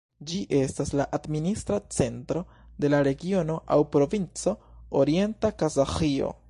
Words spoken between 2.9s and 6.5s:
la regiono aŭ provinco Orienta Kazaĥio.